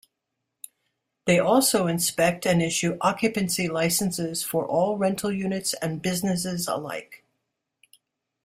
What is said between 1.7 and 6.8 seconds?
inspect and issue occupancy licenses for all rental units and businesses